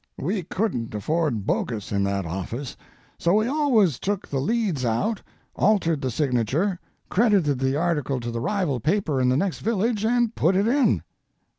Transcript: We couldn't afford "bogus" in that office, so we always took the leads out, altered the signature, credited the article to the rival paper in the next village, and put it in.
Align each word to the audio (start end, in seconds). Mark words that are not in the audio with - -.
We 0.17 0.41
couldn't 0.41 0.95
afford 0.95 1.45
"bogus" 1.45 1.91
in 1.91 2.03
that 2.05 2.25
office, 2.25 2.75
so 3.19 3.35
we 3.35 3.45
always 3.45 3.99
took 3.99 4.27
the 4.27 4.39
leads 4.39 4.83
out, 4.83 5.21
altered 5.55 6.01
the 6.01 6.09
signature, 6.09 6.79
credited 7.09 7.59
the 7.59 7.75
article 7.75 8.19
to 8.21 8.31
the 8.31 8.39
rival 8.41 8.79
paper 8.79 9.21
in 9.21 9.29
the 9.29 9.37
next 9.37 9.59
village, 9.59 10.03
and 10.03 10.33
put 10.33 10.55
it 10.55 10.67
in. 10.67 11.03